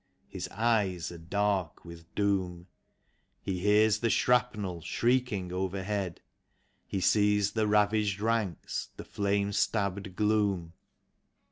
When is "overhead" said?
5.53-6.21